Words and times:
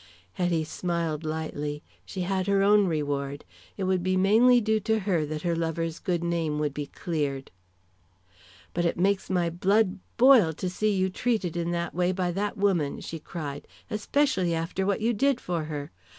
Hetty 0.33 0.63
smiled 0.63 1.23
lightly. 1.23 1.83
She 2.07 2.21
had 2.21 2.47
her 2.47 2.63
own 2.63 2.87
reward. 2.87 3.45
It 3.77 3.83
would 3.83 4.01
be 4.01 4.17
mainly 4.17 4.59
due 4.59 4.79
to 4.79 5.01
her 5.01 5.27
that 5.27 5.43
her 5.43 5.55
lover's 5.55 5.99
good 5.99 6.23
name 6.23 6.57
would 6.57 6.73
be 6.73 6.87
cleared. 6.87 7.51
"But 8.73 8.83
it 8.83 8.97
makes 8.97 9.29
my 9.29 9.51
blood 9.51 9.99
boil 10.17 10.53
to 10.53 10.71
see 10.71 10.91
you 10.91 11.11
treated 11.11 11.55
in 11.55 11.69
that 11.73 11.93
way 11.93 12.11
by 12.13 12.31
that 12.31 12.57
woman," 12.57 12.99
she 12.99 13.19
cried, 13.19 13.67
"especially 13.91 14.55
after 14.55 14.87
what 14.87 15.01
you 15.01 15.13
did 15.13 15.39
for 15.39 15.65
her. 15.65 15.91